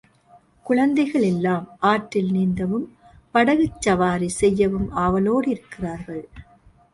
குழந்தைகளெல்லாம் 0.65 1.65
ஆற்றில் 1.81 2.31
நீந்தவும், 2.31 2.87
படகு 3.31 3.67
சவாரி 3.79 4.29
செய்யவும் 4.39 4.89
ஆவலோடு 4.95 5.49
இருக்கிறார்கள். 5.51 6.23